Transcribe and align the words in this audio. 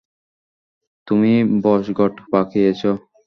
তুমি 1.07 1.31
ভজঘট 1.63 2.13
পাকিয়েছ। 2.31 2.81